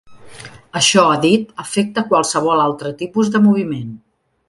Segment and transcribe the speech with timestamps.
[0.79, 3.97] Això, ha dit, afecta qualsevol altre tipus de moviment.